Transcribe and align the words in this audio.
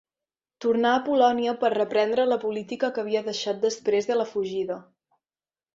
Tornà 0.63 0.93
a 0.93 1.01
Polònia 1.09 1.53
per 1.65 1.71
reprendre 1.75 2.25
la 2.31 2.39
política 2.47 2.91
que 2.97 3.03
havia 3.05 3.25
deixat 3.31 3.61
després 3.69 4.13
de 4.13 4.21
la 4.21 4.31
fugida. 4.35 4.85